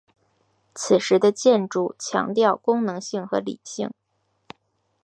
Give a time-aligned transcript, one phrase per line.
[0.73, 3.91] 此时的建筑强调功能性和理性。